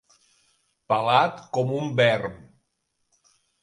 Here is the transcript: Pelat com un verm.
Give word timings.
Pelat 0.93 1.45
com 1.59 1.77
un 1.83 1.95
verm. 2.03 2.45